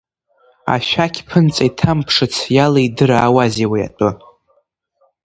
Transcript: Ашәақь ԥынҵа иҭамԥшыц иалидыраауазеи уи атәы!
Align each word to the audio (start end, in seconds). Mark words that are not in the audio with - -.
Ашәақь 0.73 1.19
ԥынҵа 1.27 1.63
иҭамԥшыц 1.69 2.35
иалидыраауазеи 2.55 3.67
уи 3.71 3.81
атәы! 3.87 4.09